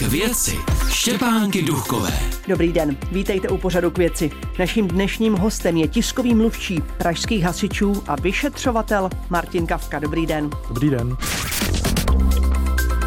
K 0.00 0.02
věci 0.02 0.56
Štěpánky 0.88 1.62
Duchové. 1.62 2.12
Dobrý 2.48 2.72
den, 2.72 2.96
vítejte 3.12 3.48
u 3.48 3.58
pořadu 3.58 3.90
k 3.90 3.98
věci. 3.98 4.30
Naším 4.58 4.88
dnešním 4.88 5.34
hostem 5.34 5.76
je 5.76 5.88
tiskový 5.88 6.34
mluvčí 6.34 6.82
pražských 6.98 7.44
hasičů 7.44 8.02
a 8.06 8.16
vyšetřovatel 8.16 9.10
Martin 9.30 9.66
Kavka. 9.66 9.98
Dobrý 9.98 10.26
den. 10.26 10.50
Dobrý 10.68 10.90
den. 10.90 11.16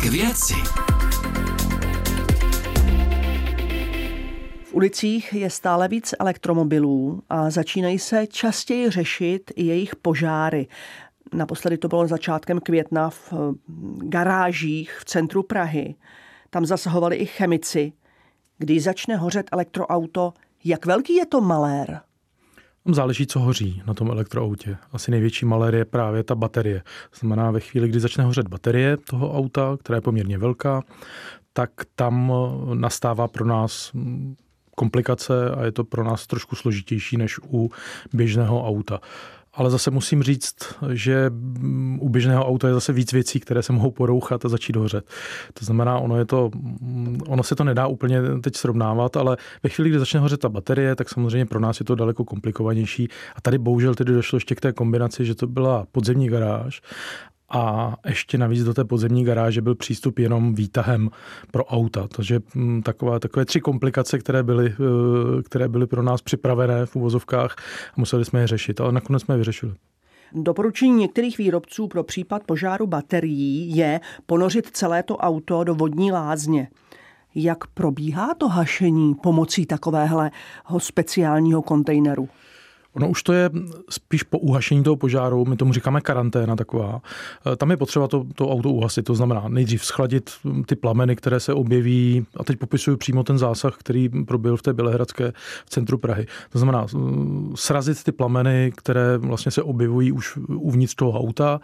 K 0.01 0.03
věci. 0.03 0.53
V 4.63 4.73
ulicích 4.73 5.33
je 5.33 5.49
stále 5.49 5.87
víc 5.87 6.13
elektromobilů 6.19 7.21
a 7.29 7.49
začínají 7.49 7.99
se 7.99 8.27
častěji 8.27 8.89
řešit 8.89 9.51
i 9.55 9.63
jejich 9.63 9.95
požáry. 9.95 10.67
Naposledy 11.33 11.77
to 11.77 11.87
bylo 11.87 12.07
začátkem 12.07 12.59
května 12.59 13.09
v 13.09 13.33
eh, 13.33 13.37
garážích 14.03 14.97
v 14.99 15.05
centru 15.05 15.43
Prahy. 15.43 15.95
Tam 16.53 16.65
zasahovali 16.65 17.15
i 17.15 17.25
chemici. 17.25 17.93
Když 18.57 18.83
začne 18.83 19.15
hořet 19.15 19.49
elektroauto, 19.51 20.33
jak 20.63 20.85
velký 20.85 21.15
je 21.15 21.25
to 21.25 21.41
malér? 21.41 21.99
Záleží, 22.91 23.27
co 23.27 23.39
hoří 23.39 23.81
na 23.87 23.93
tom 23.93 24.11
elektroautě. 24.11 24.77
Asi 24.91 25.11
největší 25.11 25.45
malér 25.45 25.75
je 25.75 25.85
právě 25.85 26.23
ta 26.23 26.35
baterie. 26.35 26.83
Znamená, 27.19 27.51
ve 27.51 27.59
chvíli, 27.59 27.87
kdy 27.87 27.99
začne 27.99 28.23
hořet 28.23 28.47
baterie 28.47 28.97
toho 28.97 29.37
auta, 29.37 29.77
která 29.79 29.97
je 29.97 30.01
poměrně 30.01 30.37
velká, 30.37 30.81
tak 31.53 31.71
tam 31.95 32.33
eh, 32.33 32.75
nastává 32.75 33.27
pro 33.27 33.45
nás 33.45 33.91
hm, 33.93 34.35
komplikace 34.75 35.51
a 35.51 35.63
je 35.65 35.71
to 35.71 35.83
pro 35.83 36.03
nás 36.03 36.27
trošku 36.27 36.55
složitější 36.55 37.17
než 37.17 37.39
u 37.43 37.71
běžného 38.13 38.67
auta. 38.67 38.99
Ale 39.53 39.69
zase 39.69 39.91
musím 39.91 40.23
říct, 40.23 40.55
že 40.93 41.31
u 41.99 42.09
běžného 42.09 42.47
auta 42.47 42.67
je 42.67 42.73
zase 42.73 42.93
víc 42.93 43.13
věcí, 43.13 43.39
které 43.39 43.63
se 43.63 43.73
mohou 43.73 43.91
porouchat 43.91 44.45
a 44.45 44.49
začít 44.49 44.75
hořet. 44.75 45.05
To 45.53 45.65
znamená, 45.65 45.99
ono, 45.99 46.17
je 46.17 46.25
to, 46.25 46.51
ono 47.27 47.43
se 47.43 47.55
to 47.55 47.63
nedá 47.63 47.87
úplně 47.87 48.21
teď 48.43 48.55
srovnávat, 48.55 49.17
ale 49.17 49.37
ve 49.63 49.69
chvíli, 49.69 49.89
kdy 49.89 49.99
začne 49.99 50.19
hořet 50.19 50.39
ta 50.39 50.49
baterie, 50.49 50.95
tak 50.95 51.09
samozřejmě 51.09 51.45
pro 51.45 51.59
nás 51.59 51.79
je 51.79 51.85
to 51.85 51.95
daleko 51.95 52.25
komplikovanější. 52.25 53.09
A 53.35 53.41
tady 53.41 53.57
bohužel 53.57 53.95
tedy 53.95 54.13
došlo 54.13 54.35
ještě 54.35 54.55
k 54.55 54.61
té 54.61 54.73
kombinaci, 54.73 55.25
že 55.25 55.35
to 55.35 55.47
byla 55.47 55.85
podzemní 55.91 56.29
garáž 56.29 56.81
a 57.53 57.95
ještě 58.05 58.37
navíc 58.37 58.63
do 58.63 58.73
té 58.73 58.85
podzemní 58.85 59.23
garáže 59.23 59.61
byl 59.61 59.75
přístup 59.75 60.19
jenom 60.19 60.55
výtahem 60.55 61.09
pro 61.51 61.65
auta. 61.65 62.07
Takže 62.07 62.39
mm, 62.55 62.81
takové, 62.81 63.19
takové 63.19 63.45
tři 63.45 63.61
komplikace, 63.61 64.19
které 64.19 64.43
byly, 64.43 64.73
eh, 64.73 65.43
které 65.43 65.67
byly 65.67 65.87
pro 65.87 66.03
nás 66.03 66.21
připravené 66.21 66.85
v 66.85 66.95
uvozovkách 66.95 67.55
museli 67.97 68.25
jsme 68.25 68.39
je 68.39 68.47
řešit, 68.47 68.81
ale 68.81 68.91
nakonec 68.91 69.23
jsme 69.23 69.33
je 69.33 69.37
vyřešili. 69.37 69.73
Doporučení 70.35 70.93
některých 70.93 71.37
výrobců 71.37 71.87
pro 71.87 72.03
případ 72.03 72.43
požáru 72.43 72.87
baterií 72.87 73.75
je 73.75 73.99
ponořit 74.25 74.67
celé 74.67 75.03
to 75.03 75.17
auto 75.17 75.63
do 75.63 75.75
vodní 75.75 76.11
lázně. 76.11 76.67
Jak 77.35 77.67
probíhá 77.67 78.33
to 78.37 78.47
hašení 78.47 79.15
pomocí 79.15 79.65
takového 79.65 80.29
speciálního 80.77 81.61
kontejneru? 81.61 82.29
Ono 82.93 83.09
už 83.09 83.23
to 83.23 83.33
je 83.33 83.49
spíš 83.89 84.23
po 84.23 84.39
uhašení 84.39 84.83
toho 84.83 84.95
požáru, 84.95 85.45
my 85.45 85.57
tomu 85.57 85.73
říkáme 85.73 86.01
karanténa 86.01 86.55
taková. 86.55 87.01
E, 87.53 87.55
tam 87.55 87.71
je 87.71 87.77
potřeba 87.77 88.07
to, 88.07 88.25
to 88.35 88.49
auto 88.49 88.69
uhasit, 88.69 89.05
to 89.05 89.15
znamená 89.15 89.43
nejdřív 89.47 89.85
schladit 89.85 90.31
ty 90.65 90.75
plameny, 90.75 91.15
které 91.15 91.39
se 91.39 91.53
objeví, 91.53 92.25
a 92.37 92.43
teď 92.43 92.57
popisuju 92.57 92.97
přímo 92.97 93.23
ten 93.23 93.37
zásah, 93.37 93.77
který 93.77 94.09
proběhl 94.09 94.57
v 94.57 94.61
té 94.61 94.73
Bělehradské 94.73 95.33
v 95.65 95.69
centru 95.69 95.97
Prahy. 95.97 96.25
To 96.49 96.59
znamená 96.59 96.87
srazit 97.55 98.03
ty 98.03 98.11
plameny, 98.11 98.71
které 98.75 99.17
vlastně 99.17 99.51
se 99.51 99.63
objevují 99.63 100.11
už 100.11 100.37
uvnitř 100.47 100.95
toho 100.95 101.19
auta, 101.19 101.59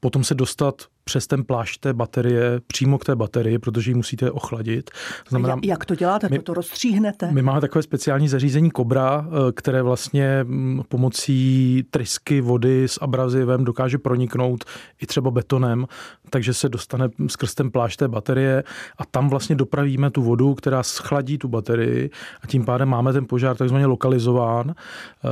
potom 0.00 0.24
se 0.24 0.34
dostat 0.34 0.82
přes 1.04 1.26
ten 1.26 1.44
plášť 1.44 1.80
té 1.80 1.92
baterie 1.92 2.60
přímo 2.66 2.98
k 2.98 3.04
té 3.04 3.16
baterii, 3.16 3.58
protože 3.58 3.90
ji 3.90 3.94
musíte 3.94 4.30
ochladit. 4.30 4.90
Znamená, 5.28 5.56
jak 5.64 5.84
to 5.84 5.94
děláte? 5.94 6.28
My, 6.30 6.38
to 6.38 6.54
rozstříhnete? 6.54 7.32
My 7.32 7.42
máme 7.42 7.60
takové 7.60 7.82
speciální 7.82 8.28
zařízení 8.28 8.70
Cobra, 8.76 9.26
eh, 9.26 9.52
které 9.52 9.82
vlastně 9.82 10.44
mm, 10.44 10.82
pomocí 10.88 11.84
trysky 11.90 12.40
vody 12.40 12.84
s 12.88 12.98
abrazivem 13.02 13.64
dokáže 13.64 13.98
proniknout 13.98 14.64
i 15.02 15.06
třeba 15.06 15.30
betonem, 15.30 15.86
takže 16.30 16.54
se 16.54 16.68
dostane 16.68 17.08
skrz 17.26 17.54
ten 17.54 17.70
plášť 17.70 17.98
té 17.98 18.08
baterie 18.08 18.64
a 18.98 19.04
tam 19.04 19.28
vlastně 19.28 19.56
dopravíme 19.56 20.10
tu 20.10 20.22
vodu, 20.22 20.54
která 20.54 20.82
schladí 20.82 21.38
tu 21.38 21.48
baterii 21.48 22.10
a 22.42 22.46
tím 22.46 22.64
pádem 22.64 22.88
máme 22.88 23.12
ten 23.12 23.26
požár 23.26 23.56
takzvaně 23.56 23.86
lokalizován. 23.86 24.70
Eh, 24.70 25.28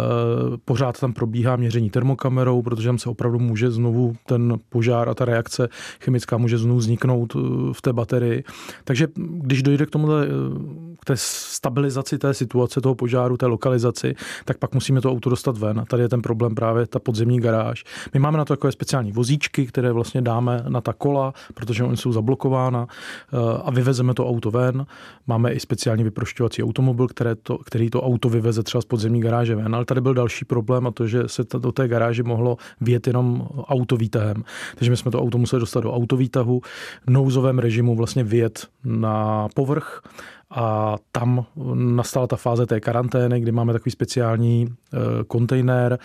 pořád 0.65 1.01
tam 1.01 1.13
probíhá 1.13 1.57
měření 1.57 1.91
termokamerou, 1.91 2.63
protože 2.63 2.89
tam 2.89 2.99
se 2.99 3.09
opravdu 3.09 3.39
může 3.39 3.71
znovu 3.71 4.17
ten 4.27 4.59
požár 4.69 5.09
a 5.09 5.15
ta 5.15 5.25
reakce 5.25 5.60
reakce 5.61 5.69
chemická 6.01 6.37
může 6.37 6.59
znovu 6.59 6.79
vzniknout 6.79 7.35
uh, 7.35 7.73
v 7.73 7.83
té 7.83 7.93
baterii. 7.93 8.45
Takže 8.85 9.09
když 9.17 9.63
dojde 9.63 9.87
k 9.87 9.91
tomuhle, 9.91 10.27
uh, 10.27 10.33
k 11.01 11.05
té 11.05 11.15
stabilizaci 11.17 12.19
té 12.19 12.35
situace, 12.35 12.81
toho 12.81 12.95
požáru, 12.95 13.37
té 13.37 13.47
lokalizaci, 13.47 14.15
tak 14.45 14.59
pak 14.59 14.75
musíme 14.75 15.01
to 15.01 15.11
auto 15.11 15.31
dostat 15.31 15.59
ven. 15.59 15.81
A 15.81 15.85
tady 15.85 16.03
je 16.03 16.09
ten 16.09 16.23
problém 16.23 16.55
právě 16.55 16.87
ta 16.87 16.99
podzemní 16.99 17.41
garáž. 17.41 17.85
My 18.15 18.21
máme 18.21 18.39
na 18.39 18.45
to 18.45 18.53
takové 18.53 18.73
speciální 18.73 19.13
vozíčky, 19.13 19.67
které 19.67 19.93
vlastně 19.93 20.23
dáme 20.23 20.65
na 20.69 20.81
ta 20.81 20.93
kola, 20.93 21.35
protože 21.55 21.85
oni 21.85 21.97
jsou 21.97 22.13
zablokována 22.13 22.87
uh, 22.87 23.41
a 23.65 23.71
vyvezeme 23.71 24.15
to 24.15 24.29
auto 24.29 24.51
ven. 24.51 24.87
Máme 25.27 25.53
i 25.53 25.61
speciální 25.61 26.05
vyprošťovací 26.05 26.63
automobil, 26.63 27.09
které 27.09 27.35
to, 27.35 27.59
který 27.59 27.91
to 27.91 28.03
auto 28.03 28.29
vyveze 28.29 28.63
třeba 28.63 28.83
z 28.83 28.85
podzemní 28.85 29.21
garáže 29.21 29.55
ven. 29.55 29.75
Ale 29.75 29.85
tady 29.85 30.01
byl 30.01 30.15
další 30.15 30.45
problém 30.45 30.87
a 30.87 30.91
to, 30.91 31.07
že 31.07 31.23
se 31.27 31.45
do 31.59 31.73
té 31.73 31.89
garáže 31.89 32.23
mohlo 32.23 32.57
vjet 32.81 33.07
jenom 33.07 33.49
auto 33.69 33.97
výtahem. 33.97 34.45
Takže 34.75 34.91
my 34.91 34.97
jsme 34.97 35.11
to 35.11 35.21
auto 35.21 35.39
museli 35.39 35.50
museli 35.51 35.61
dostat 35.61 35.81
do 35.81 35.93
autovýtahu, 35.93 36.61
v 37.07 37.11
nouzovém 37.11 37.59
režimu 37.59 37.97
vlastně 37.97 38.25
vyjet 38.25 38.67
na 38.85 39.49
povrch 39.55 40.03
a 40.51 40.97
tam 41.13 41.47
nastala 41.75 42.27
ta 42.27 42.37
fáze 42.37 42.67
té 42.67 42.81
karantény, 42.81 43.41
kdy 43.41 43.53
máme 43.53 43.73
takový 43.73 43.91
speciální 43.91 44.67
eh, 44.69 44.99
kontejner, 45.27 45.99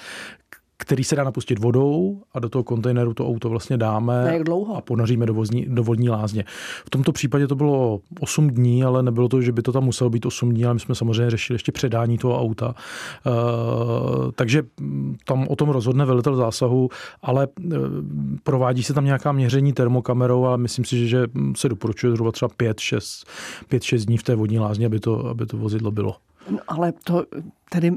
který 0.77 1.03
se 1.03 1.15
dá 1.15 1.23
napustit 1.23 1.59
vodou 1.59 2.21
a 2.33 2.39
do 2.39 2.49
toho 2.49 2.63
kontejneru 2.63 3.13
to 3.13 3.27
auto 3.27 3.49
vlastně 3.49 3.77
dáme 3.77 4.29
jak 4.33 4.43
dlouho? 4.43 4.75
a 4.77 4.81
ponoříme 4.81 5.25
do, 5.25 5.33
vozní, 5.33 5.65
do 5.69 5.83
vodní 5.83 6.09
lázně. 6.09 6.45
V 6.85 6.89
tomto 6.89 7.11
případě 7.11 7.47
to 7.47 7.55
bylo 7.55 7.99
8 8.19 8.49
dní, 8.49 8.83
ale 8.83 9.03
nebylo 9.03 9.27
to, 9.27 9.41
že 9.41 9.51
by 9.51 9.61
to 9.61 9.71
tam 9.71 9.83
muselo 9.83 10.09
být 10.09 10.25
8 10.25 10.49
dní, 10.49 10.65
ale 10.65 10.73
my 10.73 10.79
jsme 10.79 10.95
samozřejmě 10.95 11.29
řešili 11.29 11.55
ještě 11.55 11.71
předání 11.71 12.17
toho 12.17 12.41
auta. 12.41 12.75
Uh, 13.25 14.31
takže 14.35 14.63
tam 15.25 15.47
o 15.47 15.55
tom 15.55 15.69
rozhodne 15.69 16.05
velitel 16.05 16.35
zásahu, 16.35 16.89
ale 17.21 17.47
uh, 17.47 17.73
provádí 18.43 18.83
se 18.83 18.93
tam 18.93 19.05
nějaká 19.05 19.31
měření 19.31 19.73
termokamerou 19.73 20.45
a 20.45 20.57
myslím 20.57 20.85
si, 20.85 21.07
že 21.07 21.27
se 21.55 21.69
doporučuje 21.69 22.11
zhruba 22.11 22.31
třeba 22.31 22.49
5-6 22.49 24.05
dní 24.05 24.17
v 24.17 24.23
té 24.23 24.35
vodní 24.35 24.59
lázně, 24.59 24.85
aby 24.85 24.99
to, 24.99 25.25
aby 25.25 25.45
to 25.45 25.57
vozidlo 25.57 25.91
bylo. 25.91 26.15
No, 26.49 26.59
ale 26.67 26.93
to 27.03 27.23
tedy 27.69 27.91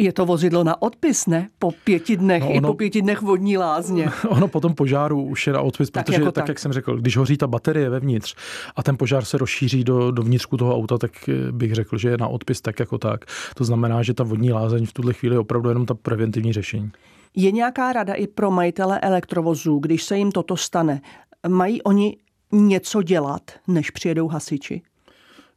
je 0.00 0.12
to 0.12 0.26
vozidlo 0.26 0.64
na 0.64 0.82
odpis, 0.82 1.26
ne? 1.26 1.48
Po 1.58 1.70
pěti 1.84 2.16
dnech, 2.16 2.42
no 2.42 2.48
ono, 2.48 2.56
i 2.56 2.60
po 2.60 2.74
pěti 2.74 3.02
dnech 3.02 3.22
vodní 3.22 3.58
lázně. 3.58 4.10
Ono 4.28 4.48
po 4.48 4.60
tom 4.60 4.74
požáru 4.74 5.22
už 5.22 5.46
je 5.46 5.52
na 5.52 5.60
odpis, 5.60 5.90
tak 5.90 6.06
protože 6.06 6.20
jako 6.20 6.32
tak, 6.32 6.42
tak, 6.44 6.48
jak 6.48 6.58
jsem 6.58 6.72
řekl, 6.72 6.96
když 6.96 7.16
hoří 7.16 7.36
ta 7.36 7.46
baterie 7.46 7.90
vevnitř 7.90 8.36
a 8.76 8.82
ten 8.82 8.96
požár 8.96 9.24
se 9.24 9.38
rozšíří 9.38 9.84
do, 9.84 10.10
do 10.10 10.22
vnitřku 10.22 10.56
toho 10.56 10.76
auta, 10.76 10.98
tak 10.98 11.10
bych 11.50 11.74
řekl, 11.74 11.98
že 11.98 12.08
je 12.08 12.16
na 12.16 12.28
odpis 12.28 12.60
tak 12.60 12.80
jako 12.80 12.98
tak. 12.98 13.24
To 13.56 13.64
znamená, 13.64 14.02
že 14.02 14.14
ta 14.14 14.24
vodní 14.24 14.52
lázeň 14.52 14.86
v 14.86 14.92
tuhle 14.92 15.12
chvíli 15.12 15.34
je 15.34 15.38
opravdu 15.38 15.68
jenom 15.68 15.86
ta 15.86 15.94
preventivní 15.94 16.52
řešení. 16.52 16.90
Je 17.36 17.52
nějaká 17.52 17.92
rada 17.92 18.14
i 18.14 18.26
pro 18.26 18.50
majitele 18.50 19.00
elektrovozů, 19.00 19.78
když 19.78 20.02
se 20.02 20.18
jim 20.18 20.32
toto 20.32 20.56
stane? 20.56 21.00
Mají 21.48 21.82
oni 21.82 22.16
něco 22.52 23.02
dělat, 23.02 23.42
než 23.68 23.90
přijedou 23.90 24.28
hasiči? 24.28 24.82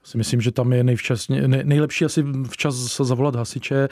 Si 0.04 0.18
myslím, 0.18 0.42
že 0.42 0.52
tam 0.52 0.74
je 0.74 0.84
nejvčas, 0.84 1.28
nejlepší 1.64 2.06
asi 2.06 2.26
včas 2.50 3.02
zavolat 3.02 3.36
hasiče. 3.36 3.88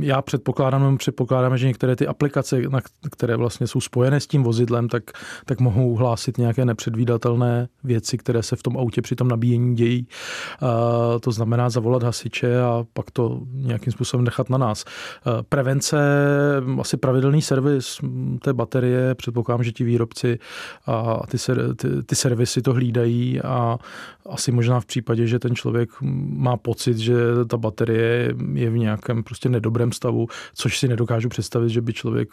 Já 0.00 0.22
předpokládám, 0.22 0.98
předpokládám, 0.98 1.58
že 1.58 1.66
některé 1.66 1.96
ty 1.96 2.06
aplikace, 2.06 2.60
na 2.68 2.80
které 3.10 3.36
vlastně 3.36 3.66
jsou 3.66 3.80
spojené 3.80 4.20
s 4.20 4.26
tím 4.26 4.42
vozidlem, 4.42 4.88
tak, 4.88 5.02
tak 5.44 5.60
mohou 5.60 5.94
hlásit 5.94 6.38
nějaké 6.38 6.64
nepředvídatelné 6.64 7.68
věci, 7.84 8.18
které 8.18 8.42
se 8.42 8.56
v 8.56 8.62
tom 8.62 8.78
autě 8.78 9.02
při 9.02 9.16
tom 9.16 9.28
nabíjení 9.28 9.76
dějí. 9.76 10.06
A 10.60 11.18
to 11.18 11.32
znamená 11.32 11.70
zavolat 11.70 12.02
hasiče 12.02 12.60
a 12.60 12.84
pak 12.92 13.10
to 13.10 13.40
nějakým 13.52 13.92
způsobem 13.92 14.24
nechat 14.24 14.50
na 14.50 14.58
nás. 14.58 14.84
Prevence, 15.48 15.96
asi 16.80 16.96
pravidelný 16.96 17.42
servis 17.42 17.98
té 18.42 18.52
baterie, 18.52 19.14
předpokládám, 19.14 19.64
že 19.64 19.72
ti 19.72 19.84
výrobci 19.84 20.38
a 20.86 21.20
ty, 21.26 21.36
ty, 21.76 22.02
ty 22.02 22.14
servisy 22.14 22.62
to 22.62 22.72
hlídají 22.72 23.40
a 23.40 23.78
asi 24.30 24.52
možná 24.52 24.80
v 24.80 24.86
případě, 24.86 25.26
že 25.26 25.38
ten 25.38 25.51
ten 25.52 25.56
člověk 25.56 25.90
má 26.00 26.56
pocit, 26.56 26.98
že 26.98 27.14
ta 27.46 27.56
baterie 27.56 28.34
je 28.52 28.70
v 28.70 28.78
nějakém 28.78 29.22
prostě 29.22 29.48
nedobrém 29.48 29.92
stavu, 29.92 30.26
což 30.54 30.78
si 30.78 30.88
nedokážu 30.88 31.28
představit, 31.28 31.68
že 31.68 31.80
by 31.80 31.92
člověk, 31.92 32.28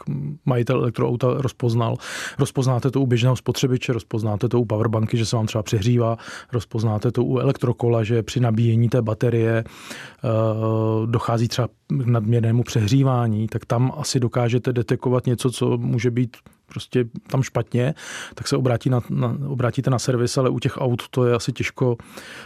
majitel 0.45 0.79
elektroauta 0.79 1.27
rozpoznal. 1.37 1.97
Rozpoznáte 2.39 2.91
to 2.91 3.01
u 3.01 3.05
běžného 3.05 3.35
spotřebiče, 3.35 3.93
rozpoznáte 3.93 4.49
to 4.49 4.59
u 4.59 4.65
powerbanky, 4.65 5.17
že 5.17 5.25
se 5.25 5.35
vám 5.35 5.45
třeba 5.45 5.63
přehřívá, 5.63 6.17
rozpoznáte 6.53 7.11
to 7.11 7.23
u 7.23 7.39
elektrokola, 7.39 8.03
že 8.03 8.23
při 8.23 8.39
nabíjení 8.39 8.89
té 8.89 9.01
baterie 9.01 9.63
uh, 9.63 11.07
dochází 11.07 11.47
třeba 11.47 11.67
k 11.67 12.05
nadměrnému 12.05 12.63
přehřívání, 12.63 13.47
tak 13.47 13.65
tam 13.65 13.91
asi 13.97 14.19
dokážete 14.19 14.73
detekovat 14.73 15.25
něco, 15.25 15.51
co 15.51 15.77
může 15.77 16.11
být 16.11 16.37
prostě 16.69 17.05
tam 17.27 17.43
špatně, 17.43 17.93
tak 18.35 18.47
se 18.47 18.57
obrátí 18.57 18.89
na, 18.89 19.01
na, 19.09 19.37
obrátíte 19.47 19.89
na 19.89 19.99
servis, 19.99 20.37
ale 20.37 20.49
u 20.49 20.59
těch 20.59 20.77
aut 20.77 21.09
to 21.09 21.25
je 21.25 21.35
asi 21.35 21.51
těžko 21.51 21.97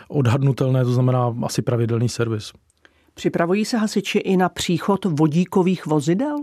odhadnutelné, 0.07 0.85
to 0.85 0.93
znamená 0.93 1.35
asi 1.43 1.61
pravidelný 1.61 2.09
servis. 2.09 2.51
Připravují 3.13 3.65
se 3.65 3.77
hasiči 3.77 4.19
i 4.19 4.37
na 4.37 4.49
příchod 4.49 5.05
vodíkových 5.05 5.85
vozidel? 5.85 6.37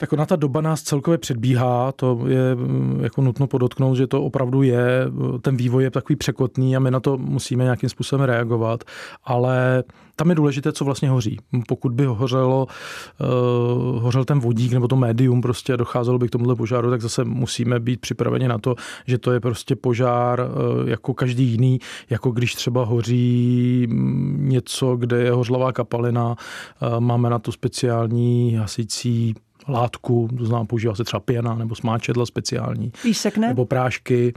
Tak 0.00 0.12
ona 0.12 0.26
ta 0.26 0.36
doba 0.36 0.60
nás 0.60 0.82
celkově 0.82 1.18
předbíhá, 1.18 1.92
to 1.92 2.20
je 2.26 2.54
mm, 2.54 3.00
jako 3.02 3.22
nutno 3.22 3.46
podotknout, 3.46 3.94
že 3.94 4.06
to 4.06 4.22
opravdu 4.22 4.62
je, 4.62 5.06
ten 5.42 5.56
vývoj 5.56 5.82
je 5.82 5.90
takový 5.90 6.16
překotný 6.16 6.76
a 6.76 6.80
my 6.80 6.90
na 6.90 7.00
to 7.00 7.18
musíme 7.18 7.64
nějakým 7.64 7.88
způsobem 7.88 8.26
reagovat, 8.26 8.84
ale 9.24 9.84
tam 10.16 10.28
je 10.28 10.34
důležité, 10.34 10.72
co 10.72 10.84
vlastně 10.84 11.10
hoří. 11.10 11.38
Pokud 11.68 11.92
by 11.92 12.04
hořelo, 12.04 12.66
uh, 12.66 14.02
hořel 14.02 14.24
ten 14.24 14.40
vodík 14.40 14.72
nebo 14.72 14.88
to 14.88 14.96
médium 14.96 15.40
prostě 15.40 15.76
docházelo 15.76 16.18
by 16.18 16.28
k 16.28 16.30
tomuhle 16.30 16.56
požáru, 16.56 16.90
tak 16.90 17.00
zase 17.00 17.24
musíme 17.24 17.80
být 17.80 18.00
připraveni 18.00 18.48
na 18.48 18.58
to, 18.58 18.74
že 19.06 19.18
to 19.18 19.32
je 19.32 19.40
prostě 19.40 19.76
požár 19.76 20.40
uh, 20.40 20.88
jako 20.88 21.14
každý 21.14 21.44
jiný, 21.44 21.78
jako 22.10 22.30
když 22.30 22.54
třeba 22.54 22.84
hoří 22.84 23.86
mm, 23.90 24.48
něco, 24.48 24.96
kde 24.96 25.22
je 25.22 25.32
hořlavá 25.32 25.72
kapalina, 25.72 26.28
uh, 26.28 27.00
máme 27.00 27.30
na 27.30 27.38
to 27.38 27.52
speciální 27.52 28.54
hasící 28.54 29.34
látku, 29.72 30.28
to 30.38 30.44
znamená 30.46 30.64
používá 30.64 30.94
se 30.94 31.04
třeba 31.04 31.20
pěna 31.20 31.54
nebo 31.54 31.74
smáčedla 31.74 32.26
speciální. 32.26 32.92
Písek 33.02 33.36
ne? 33.36 33.48
Nebo 33.48 33.66
prášky. 33.66 34.32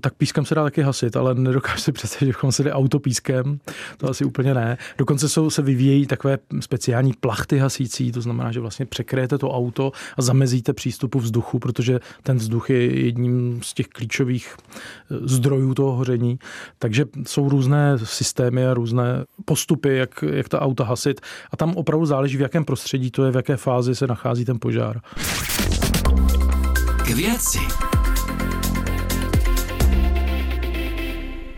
Tak 0.00 0.14
pískem 0.14 0.44
se 0.44 0.54
dá 0.54 0.62
taky 0.64 0.82
hasit, 0.82 1.16
ale 1.16 1.34
nedokážu 1.34 1.80
si 1.80 1.92
představit, 1.92 2.26
že 2.26 2.32
bychom 2.32 2.52
se 2.52 2.62
dali 2.62 2.72
autopískem. 2.72 3.60
To 3.96 4.10
asi 4.10 4.24
úplně 4.24 4.54
ne. 4.54 4.78
Dokonce 4.98 5.28
jsou, 5.28 5.50
se 5.50 5.62
vyvíjejí 5.62 6.06
takové 6.06 6.38
speciální 6.60 7.12
plachty 7.20 7.58
hasící, 7.58 8.12
to 8.12 8.20
znamená, 8.20 8.52
že 8.52 8.60
vlastně 8.60 8.86
překryjete 8.86 9.38
to 9.38 9.50
auto 9.50 9.92
a 10.16 10.22
zamezíte 10.22 10.72
přístupu 10.72 11.18
vzduchu, 11.18 11.58
protože 11.58 12.00
ten 12.22 12.36
vzduch 12.36 12.70
je 12.70 13.04
jedním 13.04 13.60
z 13.62 13.74
těch 13.74 13.86
klíčových 13.86 14.56
e, 15.10 15.28
zdrojů 15.28 15.74
toho 15.74 15.92
hoření. 15.92 16.38
Takže 16.78 17.04
jsou 17.26 17.48
různé 17.48 17.98
systémy 18.04 18.66
a 18.66 18.74
různé 18.74 19.24
postupy, 19.44 19.96
jak, 19.96 20.24
jak 20.32 20.48
ta 20.48 20.60
auta 20.60 20.84
hasit. 20.84 21.20
A 21.52 21.56
tam 21.56 21.76
opravdu 21.76 22.06
záleží, 22.06 22.36
v 22.36 22.40
jakém 22.40 22.64
prostředí 22.64 23.10
to 23.10 23.24
je, 23.24 23.30
v 23.30 23.36
jaké 23.36 23.56
fázi 23.56 23.94
se 23.94 24.06
nachází 24.06 24.44
ten 24.44 24.58
požár. 24.60 25.00
K 27.04 27.10
věci. 27.10 27.58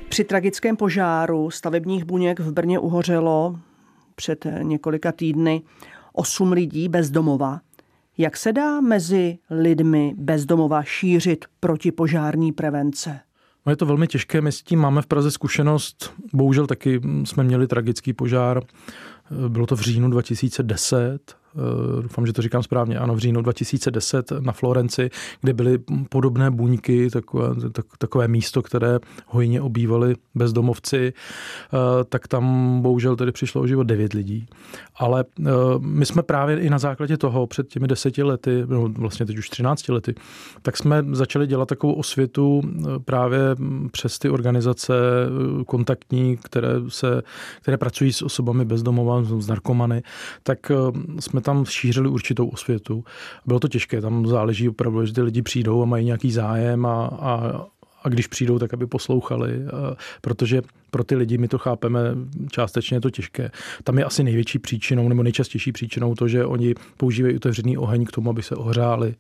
Při 0.09 0.25
tragickém 0.25 0.77
požáru 0.77 1.51
stavebních 1.51 2.05
buněk 2.05 2.41
v 2.41 2.53
Brně 2.53 2.79
uhořelo 2.79 3.59
před 4.15 4.47
několika 4.63 5.13
týdny 5.13 5.63
osm 6.13 6.53
lidí 6.53 6.89
bez 6.89 7.11
domova. 7.11 7.61
Jak 8.19 8.37
se 8.37 8.53
dá 8.53 8.81
mezi 8.81 9.39
lidmi 9.51 10.15
bezdomova 10.17 10.83
šířit 10.83 11.45
protipožární 11.61 12.53
prevence? 12.53 13.21
No 13.67 13.73
je 13.73 13.77
to 13.77 13.87
velmi 13.87 14.07
těžké, 14.07 14.41
my 14.41 14.53
s 14.53 14.63
tím 14.63 14.79
máme 14.79 15.03
v 15.03 15.07
Praze 15.07 15.31
zkušenost. 15.31 16.15
Bohužel 16.33 16.67
taky 16.67 17.01
jsme 17.25 17.45
měli 17.45 17.67
tragický 17.67 18.13
požár. 18.13 18.63
Bylo 19.49 19.67
to 19.67 19.77
v 19.77 19.81
říjnu 19.81 20.11
2010 20.11 21.37
Eh, 21.37 21.42
doufám, 22.03 22.27
že 22.27 22.33
to 22.33 22.43
říkám 22.43 22.63
správně, 22.63 22.99
ano, 22.99 23.15
v 23.15 23.19
říjnu 23.19 23.43
2010 23.43 24.33
na 24.41 24.53
Florenci, 24.53 25.11
kde 25.41 25.53
byly 25.53 25.79
podobné 26.09 26.51
buňky, 26.51 27.11
takové, 27.11 27.71
tak, 27.73 27.87
takové 27.99 28.29
místo, 28.29 28.63
které 28.63 28.99
hojně 29.27 29.61
obývali 29.61 30.15
bezdomovci, 30.35 31.13
eh, 31.13 32.05
tak 32.05 32.29
tam 32.29 32.79
bohužel 32.83 33.17
tedy 33.17 33.33
přišlo 33.33 33.63
o 33.63 33.67
život 33.67 33.83
devět 33.83 34.13
lidí. 34.13 34.47
Ale 34.97 35.25
eh, 35.41 35.51
my 35.79 36.07
jsme 36.07 36.23
právě 36.23 36.61
i 36.61 36.71
na 36.71 36.79
základě 36.79 37.17
toho 37.17 37.47
před 37.47 37.69
těmi 37.69 37.89
deseti 37.89 38.23
lety, 38.23 38.65
no 38.67 38.89
vlastně 38.89 39.27
teď 39.27 39.39
už 39.39 39.51
13 39.51 39.89
lety, 39.89 40.15
tak 40.63 40.77
jsme 40.77 41.05
začali 41.13 41.47
dělat 41.47 41.69
takovou 41.69 41.93
osvětu 41.93 42.63
právě 43.05 43.39
přes 43.93 44.19
ty 44.19 44.31
organizace 44.31 44.95
kontaktní, 45.67 46.37
které, 46.37 46.69
se, 46.89 47.23
které 47.61 47.77
pracují 47.77 48.13
s 48.13 48.23
osobami 48.23 48.65
bezdomova, 48.65 49.23
s 49.23 49.47
narkomany, 49.47 50.03
tak 50.43 50.73
jsme 51.21 51.41
tam 51.43 51.65
šířili 51.65 52.09
určitou 52.09 52.49
osvětu. 52.49 53.05
Bylo 53.47 53.61
to 53.61 53.69
těžké, 53.69 54.01
tam 54.01 54.27
záleží 54.27 54.69
opravdu, 54.69 55.07
že 55.07 55.13
ty 55.13 55.23
lidi 55.23 55.43
přijdou 55.43 55.83
a 55.83 55.87
mají 55.87 56.07
nějaký 56.07 56.33
zájem 56.33 56.87
a, 56.87 57.07
a, 57.07 57.67
a 58.05 58.09
když 58.09 58.27
přijdou, 58.27 58.59
tak 58.59 58.75
aby 58.75 58.87
poslouchali, 58.87 59.61
protože 60.21 60.63
pro 60.91 61.05
ty 61.05 61.17
lidi 61.17 61.39
my 61.39 61.49
to 61.49 61.59
chápeme, 61.59 62.01
částečně 62.51 62.97
je 62.97 63.01
to 63.01 63.11
těžké. 63.11 63.51
Tam 63.85 63.99
je 63.99 64.05
asi 64.05 64.25
největší 64.25 64.59
příčinou 64.59 65.09
nebo 65.09 65.23
nejčastější 65.23 65.73
příčinou 65.73 66.15
to, 66.15 66.29
že 66.29 66.45
oni 66.45 66.75
používají 66.97 67.37
otevřený 67.37 67.79
oheň 67.79 68.05
k 68.05 68.13
tomu, 68.13 68.31
aby 68.31 68.43
se 68.43 68.57
ohřáli. 68.57 69.15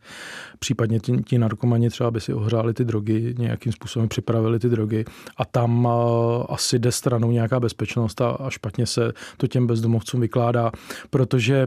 Případně 0.59 1.01
ti, 1.01 1.13
ti 1.27 1.39
narkomani 1.39 1.91
třeba, 1.91 2.09
aby 2.09 2.21
si 2.21 2.35
ohřáli 2.35 2.75
ty 2.75 2.85
drogy, 2.85 3.35
nějakým 3.39 3.73
způsobem 3.73 4.09
připravili 4.09 4.59
ty 4.59 4.69
drogy 4.69 5.05
a 5.37 5.45
tam 5.45 5.89
asi 6.49 6.79
jde 6.79 6.93
stranou 6.93 7.31
nějaká 7.31 7.61
bezpečnost 7.61 8.21
a, 8.21 8.31
a 8.31 8.51
špatně 8.51 8.87
se 8.87 9.13
to 9.37 9.47
těm 9.47 9.67
bezdomovcům 9.67 10.21
vykládá, 10.21 10.73
protože 11.11 11.67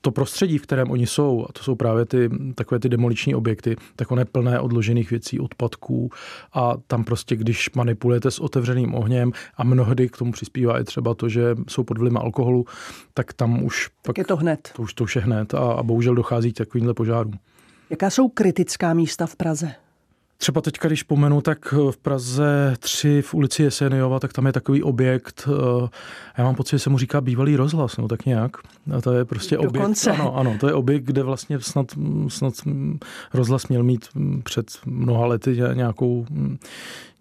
to 0.00 0.10
prostředí, 0.10 0.58
v 0.58 0.62
kterém 0.62 0.90
oni 0.90 1.06
jsou, 1.06 1.46
a 1.48 1.52
to 1.52 1.62
jsou 1.62 1.74
právě 1.74 2.04
ty 2.04 2.30
takové 2.54 2.78
ty 2.78 2.88
demoliční 2.88 3.34
objekty, 3.34 3.76
tak 3.96 4.10
ono 4.10 4.20
je 4.20 4.24
plné 4.24 4.60
odložených 4.60 5.10
věcí, 5.10 5.40
odpadků 5.40 6.10
a 6.52 6.74
tam 6.86 7.04
prostě, 7.04 7.36
když 7.36 7.70
manipulujete 7.74 8.30
s 8.30 8.38
otevřeným 8.38 8.94
ohněm 8.94 9.32
a 9.56 9.64
mnohdy 9.64 10.08
k 10.08 10.16
tomu 10.16 10.32
přispívá 10.32 10.80
i 10.80 10.84
třeba 10.84 11.14
to, 11.14 11.28
že 11.28 11.56
jsou 11.68 11.84
pod 11.84 11.98
vlivem 11.98 12.16
alkoholu, 12.16 12.64
tak 13.14 13.32
tam 13.32 13.62
už... 13.62 13.90
Tak 14.02 14.18
je 14.18 14.24
to 14.24 14.36
hned. 14.36 14.70
To 14.76 14.82
už, 14.82 14.94
to 14.94 15.04
už 15.04 15.16
je 15.16 15.22
hned 15.22 15.54
a, 15.54 15.58
a 15.58 15.82
bohužel 15.82 16.14
dochází 16.14 16.52
k 16.52 16.56
takovýmhle 16.56 16.94
požárům. 16.94 17.38
Jaká 17.90 18.10
jsou 18.10 18.28
kritická 18.28 18.94
místa 18.94 19.26
v 19.26 19.36
Praze? 19.36 19.74
Třeba 20.40 20.60
teď, 20.60 20.74
když 20.86 21.02
pomenu, 21.02 21.40
tak 21.40 21.72
v 21.72 21.96
Praze 21.96 22.76
3 22.78 23.22
v 23.22 23.34
ulici 23.34 23.62
Jeseniova, 23.62 24.20
tak 24.20 24.32
tam 24.32 24.46
je 24.46 24.52
takový 24.52 24.82
objekt, 24.82 25.48
eh, 25.48 25.88
já 26.38 26.44
mám 26.44 26.54
pocit, 26.54 26.70
že 26.70 26.78
se 26.78 26.90
mu 26.90 26.98
říká 26.98 27.20
bývalý 27.20 27.56
rozhlas, 27.56 27.96
no 27.96 28.08
tak 28.08 28.26
nějak. 28.26 28.56
A 28.96 29.00
to 29.00 29.12
je 29.12 29.24
prostě 29.24 29.56
Dokonce. 29.56 30.10
objekt, 30.10 30.20
ano, 30.20 30.36
ano, 30.36 30.56
to 30.60 30.66
je 30.66 30.74
objekt, 30.74 31.04
kde 31.04 31.22
vlastně 31.22 31.60
snad, 31.60 31.86
snad 32.28 32.54
rozhlas 33.34 33.68
měl 33.68 33.82
mít 33.82 34.08
před 34.42 34.66
mnoha 34.86 35.26
lety 35.26 35.60
nějakou, 35.74 36.26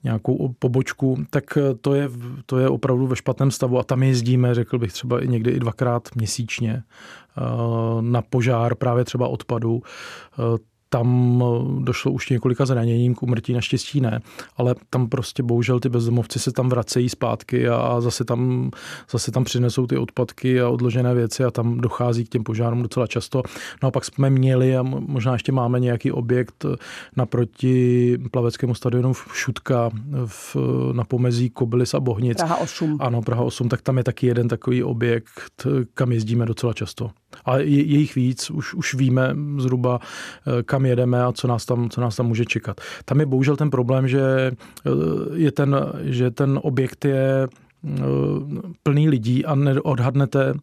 nějakou 0.04 0.56
pobočku, 0.60 1.18
tak 1.30 1.58
to 1.82 1.94
je, 1.96 2.10
to 2.46 2.58
je 2.58 2.70
opravdu 2.70 3.08
ve 3.08 3.16
špatném 3.16 3.52
stavu 3.52 3.80
a 3.80 3.84
tam 3.84 4.04
jezdíme, 4.04 4.56
řekl 4.56 4.80
bych 4.80 4.94
třeba 4.94 5.24
i 5.24 5.28
někdy 5.28 5.52
i 5.52 5.60
dvakrát 5.60 6.10
měsíčně 6.16 6.84
eh, 6.84 7.42
na 8.02 8.22
požár 8.22 8.76
právě 8.76 9.06
třeba 9.06 9.28
odpadu 9.28 9.82
eh, 10.40 10.77
tam 10.90 11.44
eh, 11.44 11.84
došlo 11.84 12.12
už 12.12 12.30
několika 12.30 12.66
zraněním, 12.66 13.16
k 13.16 13.24
umrtí 13.24 13.54
naštěstí 13.54 14.02
ne, 14.02 14.20
ale 14.58 14.76
tam 14.90 15.10
prostě 15.10 15.44
bohužel 15.44 15.80
ty 15.80 15.90
bezdomovci 15.90 16.40
se 16.40 16.52
tam 16.52 16.70
vracejí 16.70 17.10
zpátky 17.10 17.70
a 17.70 18.02
zase 18.02 18.26
tam, 18.26 18.72
zase 19.12 19.32
tam 19.32 19.44
přinesou 19.44 19.88
ty 19.88 19.98
odpadky 19.98 20.62
a 20.62 20.70
odložené 20.70 21.14
věci 21.14 21.44
a 21.44 21.52
tam 21.52 21.78
dochází 21.78 22.26
k 22.26 22.30
těm 22.30 22.44
požárům 22.44 22.82
docela 22.82 23.08
často. 23.08 23.44
No 23.84 23.88
a 23.88 23.92
pak 23.92 24.06
jsme 24.06 24.30
měli 24.30 24.78
a 24.78 24.84
možná 24.84 25.34
ještě 25.34 25.52
máme 25.52 25.80
nějaký 25.80 26.12
objekt 26.12 26.66
naproti 27.16 28.18
plaveckému 28.32 28.76
stadionu 28.76 29.14
v 29.14 29.28
Šutka 29.34 29.90
v, 30.26 30.56
na 30.94 31.04
pomezí 31.04 31.50
Kobylis 31.50 31.94
a 31.94 32.00
Bohnic. 32.00 32.38
Praha 32.38 32.58
8. 32.58 32.98
Ano, 33.00 33.22
Praha 33.22 33.44
8, 33.44 33.70
tak 33.70 33.82
tam 33.82 33.98
je 33.98 34.04
taky 34.04 34.28
jeden 34.28 34.48
takový 34.48 34.84
objekt, 34.84 35.68
kam 35.94 36.12
jezdíme 36.12 36.46
docela 36.46 36.74
často. 36.74 37.12
Je, 37.58 37.64
je 37.64 38.00
jich 38.00 38.16
víc, 38.16 38.50
už, 38.50 38.74
už 38.74 38.94
víme 38.94 39.36
zhruba, 39.58 40.00
eh, 40.00 40.64
kam 40.64 40.86
jedeme 40.86 41.24
a 41.24 41.32
co 41.32 41.48
nás, 41.48 41.66
tam, 41.66 41.90
co 41.90 42.02
nás 42.02 42.16
tam 42.16 42.26
může 42.26 42.46
čekat. 42.46 42.82
Tam 43.06 43.20
je 43.20 43.26
bohužel 43.26 43.56
ten 43.56 43.70
problém, 43.70 44.08
že, 44.08 44.52
eh, 44.86 44.92
je 45.34 45.52
ten, 45.52 45.76
že 46.02 46.32
ten 46.32 46.60
objekt 46.64 47.06
je 47.06 47.48
eh, 47.48 48.02
plný 48.84 49.10
lidí 49.10 49.46
a 49.46 49.56
neodhadnete, 49.56 50.54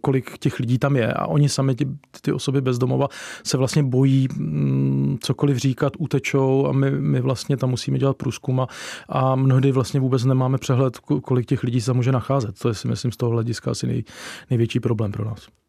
kolik 0.00 0.38
těch 0.38 0.60
lidí 0.60 0.78
tam 0.78 0.96
je. 0.96 1.12
A 1.12 1.26
oni 1.26 1.48
sami, 1.48 1.74
ty, 1.74 1.88
ty 2.20 2.32
osoby 2.32 2.60
bezdomova, 2.60 3.08
se 3.44 3.56
vlastně 3.56 3.82
bojí 3.82 4.28
mm, 4.36 5.18
cokoliv 5.20 5.56
říkat, 5.56 5.92
utečou 5.98 6.66
a 6.66 6.72
my, 6.72 6.90
my 6.90 7.20
vlastně 7.20 7.56
tam 7.56 7.70
musíme 7.70 7.98
dělat 7.98 8.16
průzkum 8.16 8.60
a, 8.60 8.66
a 9.08 9.36
mnohdy 9.36 9.72
vlastně 9.72 10.00
vůbec 10.00 10.24
nemáme 10.24 10.58
přehled, 10.58 10.98
kolik 10.98 11.46
těch 11.46 11.62
lidí 11.62 11.80
se 11.80 11.86
tam 11.86 11.96
může 11.96 12.12
nacházet. 12.12 12.58
To 12.58 12.68
je 12.68 12.74
si 12.74 12.88
myslím 12.88 13.12
z 13.12 13.16
toho 13.16 13.32
hlediska 13.32 13.70
asi 13.70 13.86
nej, 13.86 14.04
největší 14.50 14.80
problém 14.80 15.12
pro 15.12 15.24
nás. 15.24 15.59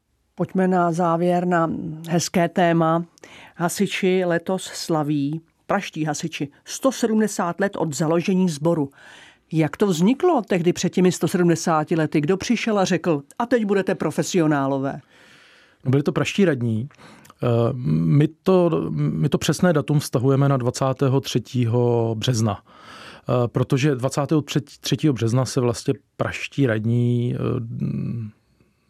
Pojďme 0.41 0.67
na 0.67 0.91
závěr 0.91 1.47
na 1.47 1.71
hezké 2.09 2.49
téma. 2.49 3.05
Hasiči 3.55 4.25
letos 4.25 4.63
slaví, 4.63 5.41
praští 5.67 6.05
hasiči, 6.05 6.51
170 6.65 7.59
let 7.59 7.75
od 7.75 7.95
založení 7.95 8.49
sboru. 8.49 8.89
Jak 9.51 9.77
to 9.77 9.87
vzniklo 9.87 10.41
tehdy 10.41 10.73
před 10.73 10.89
těmi 10.89 11.11
170 11.11 11.91
lety? 11.91 12.21
Kdo 12.21 12.37
přišel 12.37 12.79
a 12.79 12.85
řekl, 12.85 13.21
a 13.39 13.45
teď 13.45 13.65
budete 13.65 13.95
profesionálové? 13.95 15.01
No 15.85 15.91
byli 15.91 16.03
to 16.03 16.11
praští 16.11 16.45
radní. 16.45 16.89
Eh, 17.43 17.47
my 17.93 18.27
to, 18.27 18.89
my 18.95 19.29
to 19.29 19.37
přesné 19.37 19.73
datum 19.73 19.99
vztahujeme 19.99 20.49
na 20.49 20.57
23. 20.57 21.41
března 22.13 22.61
eh, 22.63 23.47
protože 23.47 23.95
23. 23.95 25.11
března 25.11 25.45
se 25.45 25.61
vlastně 25.61 25.93
praští 26.17 26.67
radní 26.67 27.35
eh, 27.35 28.40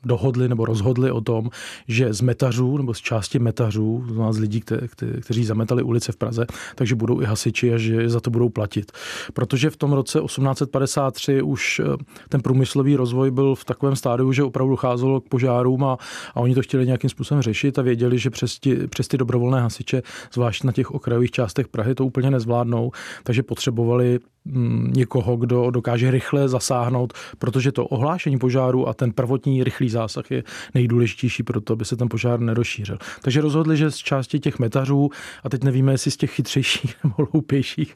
dohodli 0.04 0.50
nebo 0.50 0.66
rozhodli 0.66 1.12
o 1.12 1.22
tom, 1.22 1.50
že 1.88 2.14
z 2.14 2.22
metařů 2.22 2.78
nebo 2.78 2.94
z 2.94 3.00
části 3.00 3.40
metařů, 3.40 4.06
z 4.32 4.38
lidí, 4.38 4.62
kte, 4.62 4.88
kte, 4.88 5.22
kteří 5.22 5.46
zametali 5.46 5.84
ulice 5.84 6.12
v 6.12 6.16
Praze, 6.16 6.46
takže 6.76 6.96
budou 6.96 7.22
i 7.22 7.26
hasiči 7.26 7.74
a 7.74 7.78
že 7.78 8.10
za 8.10 8.20
to 8.20 8.30
budou 8.30 8.50
platit. 8.50 8.92
Protože 9.34 9.70
v 9.70 9.78
tom 9.78 9.92
roce 9.94 10.20
1853 10.20 11.42
už 11.42 11.82
eh, 11.84 11.98
ten 12.30 12.42
průmyslový 12.42 12.96
rozvoj 12.96 13.32
byl 13.32 13.56
v 13.56 13.66
takovém 13.66 13.96
stádiu, 13.96 14.32
že 14.32 14.44
opravdu 14.44 14.72
docházelo 14.72 15.22
k 15.22 15.30
požárům 15.30 15.84
a, 15.84 15.98
a 16.36 16.40
oni 16.40 16.56
to 16.56 16.62
chtěli 16.62 16.86
nějakým 16.86 17.10
způsobem 17.10 17.42
řešit 17.42 17.80
a 17.80 17.82
věděli, 17.82 18.20
že 18.20 18.30
přes, 18.30 18.60
ty, 18.60 18.88
přes 18.88 19.08
ty 19.08 19.18
dobrovolné 19.18 19.62
hasiče, 19.62 20.02
zvlášť 20.34 20.64
na 20.64 20.72
těch 20.72 20.92
okrajových 20.92 21.32
částech 21.32 21.68
Prahy, 21.68 21.96
to 21.96 22.06
úplně 22.06 22.32
nezvládnou, 22.32 22.92
takže 23.24 23.44
potřebovali 23.44 24.20
Mm, 24.46 24.92
někoho, 24.96 25.38
kdo 25.38 25.72
dokáže 25.72 26.12
rychle 26.12 26.50
zasáhnout, 26.50 27.14
protože 27.38 27.72
to 27.72 27.86
ohlášení 27.86 28.40
požáru 28.40 28.88
a 28.88 28.94
ten 28.94 29.12
prvotní 29.12 29.64
rychlý 29.64 29.90
zásah 29.92 30.32
je 30.32 30.44
nejdůležitější 30.74 31.44
pro 31.44 31.62
to, 31.62 31.74
aby 31.74 31.86
se 31.86 31.96
ten 31.96 32.10
požár 32.10 32.40
nerozšířil. 32.40 32.98
Takže 33.22 33.42
rozhodli, 33.42 33.78
že 33.78 33.92
z 33.92 33.98
části 33.98 34.40
těch 34.40 34.60
metařů, 34.60 35.10
a 35.44 35.50
teď 35.50 35.64
nevíme, 35.64 35.92
jestli 35.92 36.12
z 36.12 36.18
těch 36.18 36.32
chytřejších 36.32 36.96
nebo 37.04 37.28
hloupějších, 37.32 37.96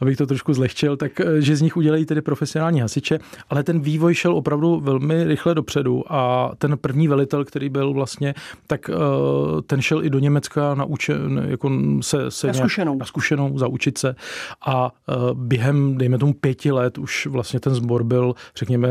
abych 0.00 0.16
to 0.16 0.26
trošku 0.26 0.54
zlehčil, 0.54 0.96
tak 0.96 1.20
eh, 1.20 1.40
že 1.40 1.56
z 1.56 1.62
nich 1.62 1.76
udělají 1.76 2.06
tedy 2.06 2.20
profesionální 2.22 2.80
hasiče, 2.80 3.18
ale 3.50 3.62
ten 3.62 3.80
vývoj 3.80 4.14
šel 4.14 4.36
opravdu 4.36 4.80
velmi 4.80 5.24
rychle 5.24 5.54
dopředu 5.54 6.12
a 6.12 6.50
ten 6.58 6.78
první 6.78 7.08
velitel, 7.08 7.44
který 7.44 7.68
byl 7.68 7.92
vlastně, 7.92 8.34
tak 8.66 8.90
eh, 8.90 8.94
ten 9.66 9.82
šel 9.82 10.04
i 10.04 10.10
do 10.10 10.18
Německa 10.18 10.74
naučen, 10.74 11.46
jako 11.48 11.70
se, 12.00 12.30
se 12.30 12.46
na 12.46 12.52
zkušenou. 12.52 12.98
na 12.98 13.06
zkušenou, 13.06 13.58
zaučit 13.58 13.98
se 13.98 14.16
a 14.66 14.90
eh, 15.08 15.14
během 15.34 15.98
dejme 15.98 16.18
tomu 16.18 16.32
pěti 16.32 16.72
let, 16.72 16.98
už 16.98 17.26
vlastně 17.26 17.60
ten 17.60 17.74
sbor 17.74 18.04
byl, 18.04 18.34
řekněme, 18.56 18.88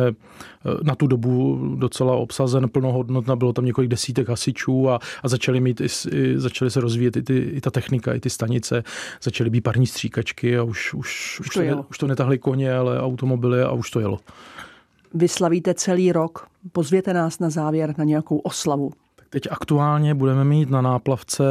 na 0.84 0.96
tu 0.96 1.08
dobu 1.08 1.60
docela 1.76 2.16
obsazen 2.46 2.70
plnohodnotna, 2.70 3.36
bylo 3.36 3.54
tam 3.54 3.66
několik 3.66 3.90
desítek 3.90 4.30
hasičů 4.30 4.90
a, 4.90 5.00
a 5.24 5.28
začaly 5.28 5.60
mít 5.60 5.82
i, 5.82 5.88
i, 6.12 6.40
začaly 6.40 6.72
se 6.72 6.82
rozvíjet 6.82 7.18
i, 7.18 7.22
ty, 7.22 7.38
i 7.38 7.62
ta 7.62 7.72
technika, 7.72 8.14
i 8.14 8.20
ty 8.20 8.30
stanice, 8.30 8.84
začaly 9.24 9.50
být 9.50 9.62
parní 9.62 9.88
stříkačky 9.88 10.58
a 10.58 10.64
už, 10.64 10.94
už, 10.94 11.40
už, 11.40 11.48
už, 11.48 11.54
to, 11.54 11.62
ne, 11.62 11.76
už 11.90 11.98
to 11.98 12.08
netahly 12.08 12.38
koně, 12.38 12.74
ale 12.74 13.02
automobily 13.02 13.62
a 13.62 13.72
už 13.72 13.92
to 13.92 14.00
jelo. 14.00 14.20
Vy 15.14 15.28
slavíte 15.28 15.74
celý 15.74 16.12
rok. 16.12 16.48
Pozvěte 16.72 17.14
nás 17.14 17.40
na 17.40 17.50
závěr 17.50 17.94
na 17.98 18.04
nějakou 18.04 18.38
oslavu. 18.38 18.92
Teď 19.36 19.48
aktuálně 19.52 20.14
budeme 20.14 20.44
mít 20.44 20.70
na 20.70 20.82
náplavce 20.82 21.44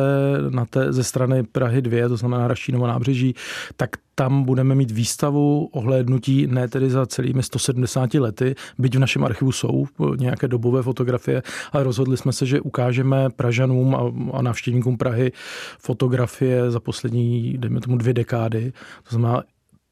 na 0.50 0.64
té, 0.64 0.92
ze 0.92 1.04
strany 1.04 1.42
Prahy 1.42 1.82
2, 1.82 2.08
to 2.08 2.16
znamená 2.16 2.48
Rašínovo 2.48 2.86
nábřeží, 2.86 3.34
tak 3.76 3.90
tam 4.14 4.44
budeme 4.44 4.74
mít 4.74 4.90
výstavu 4.90 5.68
ohlédnutí 5.72 6.46
ne 6.46 6.68
tedy 6.68 6.90
za 6.90 7.06
celými 7.06 7.42
170 7.42 8.14
lety, 8.14 8.54
byť 8.78 8.96
v 8.96 8.98
našem 8.98 9.24
archivu 9.24 9.52
jsou 9.52 9.86
nějaké 10.16 10.48
dobové 10.48 10.82
fotografie, 10.82 11.42
ale 11.72 11.84
rozhodli 11.84 12.16
jsme 12.16 12.32
se, 12.32 12.46
že 12.46 12.60
ukážeme 12.60 13.30
Pražanům 13.30 13.94
a, 13.94 14.00
a 14.38 14.42
návštěvníkům 14.42 14.96
Prahy 14.96 15.32
fotografie 15.78 16.70
za 16.70 16.80
poslední, 16.80 17.54
dejme 17.58 17.80
tomu, 17.80 17.96
dvě 17.96 18.14
dekády. 18.14 18.72
To 19.08 19.16
znamená 19.16 19.42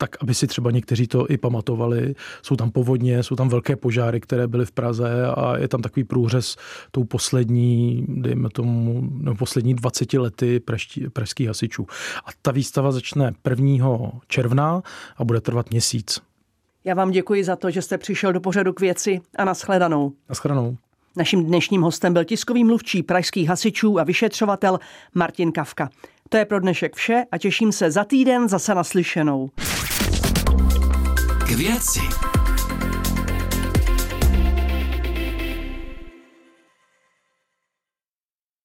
tak 0.02 0.16
aby 0.20 0.34
si 0.34 0.46
třeba 0.46 0.70
někteří 0.70 1.06
to 1.06 1.30
i 1.30 1.38
pamatovali. 1.38 2.14
Jsou 2.42 2.56
tam 2.56 2.70
povodně, 2.70 3.22
jsou 3.22 3.36
tam 3.36 3.48
velké 3.48 3.76
požáry, 3.76 4.20
které 4.20 4.48
byly 4.48 4.66
v 4.66 4.72
Praze 4.72 5.26
a 5.26 5.58
je 5.58 5.68
tam 5.68 5.82
takový 5.82 6.04
průřez 6.04 6.56
tou 6.90 7.04
poslední, 7.04 8.04
dejme 8.08 8.48
tomu, 8.50 9.08
no, 9.12 9.34
poslední 9.34 9.74
20 9.74 10.12
lety 10.12 10.60
pražský, 10.60 11.08
pražských 11.08 11.48
hasičů. 11.48 11.86
A 12.24 12.28
ta 12.42 12.50
výstava 12.50 12.92
začne 12.92 13.32
1. 13.50 14.10
června 14.28 14.82
a 15.16 15.24
bude 15.24 15.40
trvat 15.40 15.70
měsíc. 15.70 16.20
Já 16.84 16.94
vám 16.94 17.10
děkuji 17.10 17.44
za 17.44 17.56
to, 17.56 17.70
že 17.70 17.82
jste 17.82 17.98
přišel 17.98 18.32
do 18.32 18.40
pořadu 18.40 18.72
k 18.72 18.80
věci 18.80 19.20
a 19.36 19.44
nashledanou. 19.44 20.12
Nashledanou. 20.28 20.76
Naším 21.16 21.44
dnešním 21.44 21.82
hostem 21.82 22.12
byl 22.12 22.24
tiskový 22.24 22.64
mluvčí 22.64 23.02
pražských 23.02 23.48
hasičů 23.48 23.98
a 23.98 24.04
vyšetřovatel 24.04 24.78
Martin 25.14 25.52
Kavka. 25.52 25.90
To 26.28 26.36
je 26.36 26.44
pro 26.44 26.60
dnešek 26.60 26.96
vše 26.96 27.24
a 27.32 27.38
těším 27.38 27.72
se 27.72 27.90
za 27.90 28.04
týden 28.04 28.48
zase 28.48 28.74
naslyšenou. 28.74 29.50
Věci. 31.56 32.31